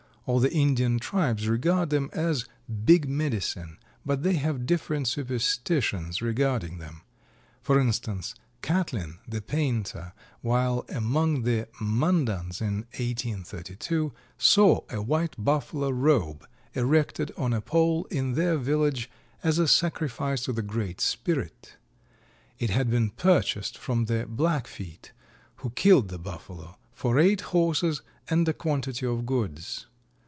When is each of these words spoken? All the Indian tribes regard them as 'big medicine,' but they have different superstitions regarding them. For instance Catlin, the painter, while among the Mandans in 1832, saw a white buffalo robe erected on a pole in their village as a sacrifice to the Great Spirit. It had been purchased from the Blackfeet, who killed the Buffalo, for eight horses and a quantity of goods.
All 0.27 0.39
the 0.39 0.53
Indian 0.53 0.97
tribes 0.99 1.49
regard 1.49 1.89
them 1.89 2.09
as 2.13 2.45
'big 2.85 3.09
medicine,' 3.09 3.79
but 4.05 4.23
they 4.23 4.35
have 4.35 4.67
different 4.67 5.09
superstitions 5.09 6.21
regarding 6.21 6.77
them. 6.77 7.01
For 7.61 7.77
instance 7.77 8.35
Catlin, 8.61 9.17
the 9.27 9.41
painter, 9.41 10.13
while 10.41 10.85
among 10.87 11.41
the 11.41 11.67
Mandans 11.81 12.61
in 12.61 12.85
1832, 12.95 14.13
saw 14.37 14.81
a 14.89 15.01
white 15.01 15.35
buffalo 15.43 15.89
robe 15.89 16.47
erected 16.75 17.33
on 17.35 17.51
a 17.51 17.59
pole 17.59 18.05
in 18.05 18.33
their 18.35 18.57
village 18.57 19.09
as 19.43 19.59
a 19.59 19.67
sacrifice 19.67 20.43
to 20.43 20.53
the 20.53 20.61
Great 20.61 21.01
Spirit. 21.01 21.75
It 22.57 22.69
had 22.69 22.89
been 22.89 23.09
purchased 23.09 23.77
from 23.77 24.05
the 24.05 24.25
Blackfeet, 24.29 25.11
who 25.57 25.71
killed 25.71 26.07
the 26.07 26.19
Buffalo, 26.19 26.77
for 26.93 27.19
eight 27.19 27.41
horses 27.41 28.01
and 28.29 28.47
a 28.47 28.53
quantity 28.53 29.05
of 29.05 29.25
goods. 29.25 29.87